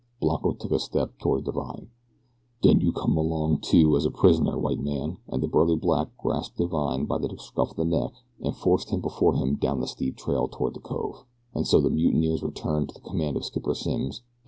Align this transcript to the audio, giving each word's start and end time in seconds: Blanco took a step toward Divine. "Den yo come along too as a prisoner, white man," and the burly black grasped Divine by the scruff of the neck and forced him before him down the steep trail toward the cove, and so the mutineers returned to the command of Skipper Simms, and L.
Blanco 0.19 0.51
took 0.53 0.71
a 0.71 0.79
step 0.79 1.11
toward 1.19 1.43
Divine. 1.43 1.91
"Den 2.63 2.81
yo 2.81 2.91
come 2.91 3.15
along 3.17 3.59
too 3.59 3.95
as 3.95 4.03
a 4.03 4.09
prisoner, 4.09 4.57
white 4.57 4.79
man," 4.79 5.19
and 5.27 5.43
the 5.43 5.47
burly 5.47 5.75
black 5.75 6.09
grasped 6.17 6.57
Divine 6.57 7.05
by 7.05 7.19
the 7.19 7.35
scruff 7.37 7.69
of 7.69 7.75
the 7.77 7.85
neck 7.85 8.13
and 8.43 8.55
forced 8.55 8.89
him 8.89 8.99
before 8.99 9.35
him 9.35 9.57
down 9.57 9.79
the 9.79 9.85
steep 9.85 10.15
trail 10.17 10.47
toward 10.47 10.73
the 10.73 10.79
cove, 10.79 11.23
and 11.53 11.67
so 11.67 11.79
the 11.79 11.91
mutineers 11.91 12.41
returned 12.41 12.89
to 12.89 12.95
the 12.95 13.01
command 13.07 13.37
of 13.37 13.45
Skipper 13.45 13.75
Simms, 13.75 14.21
and 14.21 14.25
L. 14.25 14.27